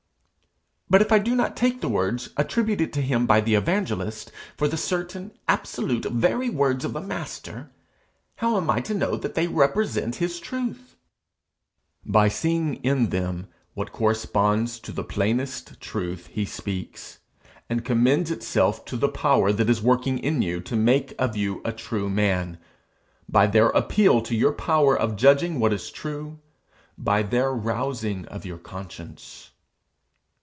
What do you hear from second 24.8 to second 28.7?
of judging what is true; by their rousing of your